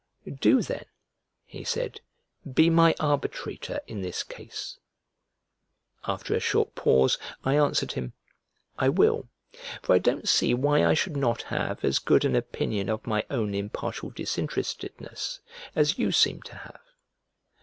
"Do 0.39 0.63
then," 0.63 0.85
he 1.45 1.63
said, 1.63 2.01
"be 2.51 2.71
my 2.71 2.95
arbitrator 2.99 3.81
in 3.85 4.01
this 4.01 4.23
case." 4.23 4.79
After 6.07 6.33
a 6.33 6.39
short 6.39 6.73
pause 6.73 7.19
I 7.43 7.55
answered 7.55 7.91
him, 7.91 8.13
"I 8.79 8.89
will, 8.89 9.29
for 9.83 9.93
I 9.93 9.99
don't 9.99 10.27
see 10.27 10.55
why 10.55 10.83
I 10.83 10.95
should 10.95 11.15
not 11.15 11.43
have 11.43 11.85
as 11.85 11.99
good 11.99 12.25
an 12.25 12.35
opinion 12.35 12.89
of 12.89 13.05
my 13.05 13.23
own 13.29 13.53
impartial 13.53 14.09
disinterestedness 14.09 15.39
as 15.75 15.99
you 15.99 16.11
seem 16.11 16.41
to 16.49 16.55
have. 16.55 16.81